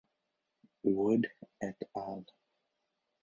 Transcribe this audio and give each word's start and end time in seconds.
Wood 0.83 1.27
et 1.61 1.87
al. 1.93 2.25